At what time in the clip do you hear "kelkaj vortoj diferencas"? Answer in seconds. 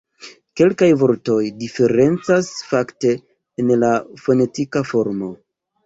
0.61-2.51